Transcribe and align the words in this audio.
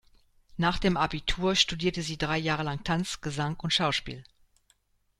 Nach 0.57 0.79
dem 0.79 0.97
Abitur 0.97 1.53
studierte 1.55 2.01
sie 2.01 2.17
drei 2.17 2.39
Jahre 2.39 2.63
lang 2.63 2.83
Tanz, 2.83 3.21
Gesang 3.21 3.55
und 3.61 3.71
Schauspiel. 3.71 4.23